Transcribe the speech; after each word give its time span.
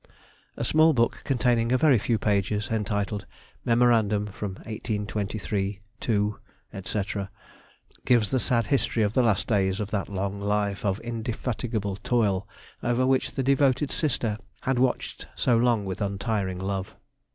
A 0.57 0.63
small 0.63 0.93
book, 0.93 1.19
containing 1.25 1.71
a 1.71 1.77
very 1.77 1.99
few 1.99 2.17
pages, 2.17 2.69
entitled 2.71 3.27
"Memorandum 3.63 4.25
from 4.25 4.55
1823 4.65 5.79
to," 5.99 6.39
&c., 6.83 7.03
gives 8.03 8.31
the 8.31 8.39
sad 8.39 8.65
history 8.65 9.03
of 9.03 9.13
the 9.13 9.21
last 9.21 9.45
days 9.47 9.79
of 9.79 9.91
that 9.91 10.09
long 10.09 10.39
life 10.41 10.83
of 10.83 10.99
indefatigable 11.01 11.97
toil 11.97 12.47
over 12.81 13.05
which 13.05 13.33
the 13.33 13.43
devoted 13.43 13.91
sister 13.91 14.39
had 14.61 14.79
watched 14.79 15.27
so 15.35 15.55
long 15.55 15.85
with 15.85 16.01
untiring 16.01 16.57
love. 16.57 16.95